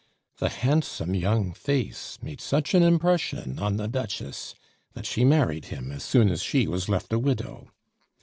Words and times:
The 0.39 0.49
handsome 0.49 1.13
young 1.13 1.53
face 1.53 2.17
made 2.23 2.41
such 2.41 2.73
an 2.73 2.81
impression 2.81 3.59
on 3.59 3.77
the 3.77 3.87
Duchess 3.87 4.55
that 4.93 5.05
she 5.05 5.23
married 5.23 5.65
him 5.65 5.91
as 5.91 6.01
soon 6.03 6.27
as 6.29 6.41
she 6.41 6.67
was 6.67 6.89
left 6.89 7.13
a 7.13 7.19
widow. 7.19 7.69